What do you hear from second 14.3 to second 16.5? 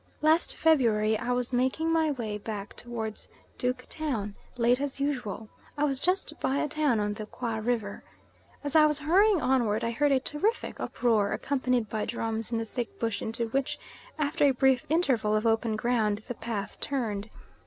a brief interval of open ground, the